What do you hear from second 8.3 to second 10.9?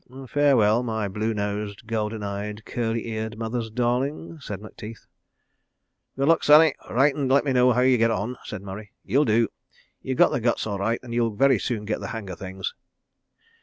said Murray. "You'll do. You've got the guts all